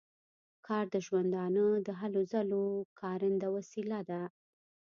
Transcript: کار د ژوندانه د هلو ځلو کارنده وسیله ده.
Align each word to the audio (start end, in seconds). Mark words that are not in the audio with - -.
کار 0.67 0.85
د 0.93 0.95
ژوندانه 1.05 1.65
د 1.87 1.89
هلو 1.99 2.21
ځلو 2.31 2.65
کارنده 3.01 3.47
وسیله 3.55 3.99
ده. 4.09 4.21